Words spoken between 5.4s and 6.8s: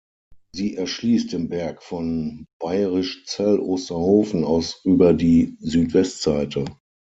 Südwest-Seite.